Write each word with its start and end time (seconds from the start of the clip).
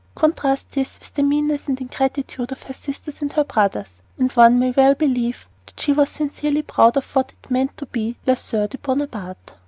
Contrast 0.15 0.65
this 0.71 0.99
with 0.99 1.13
the 1.13 1.21
meanness 1.21 1.67
and 1.67 1.79
ingratitude 1.79 2.51
of 2.51 2.63
her 2.63 2.73
sisters 2.73 3.21
and 3.21 3.31
her 3.33 3.43
brothers, 3.43 3.97
and 4.17 4.31
one 4.31 4.57
may 4.57 4.71
well 4.71 4.95
believe 4.95 5.47
that 5.67 5.79
she 5.79 5.93
was 5.93 6.09
sincerely 6.09 6.63
proud 6.63 6.97
of 6.97 7.15
what 7.15 7.33
it 7.33 7.51
meant 7.51 7.77
to 7.77 7.85
be 7.85 8.15
la 8.25 8.33
soeur 8.33 8.65
de 8.67 8.79
Bonaparte. 8.79 9.53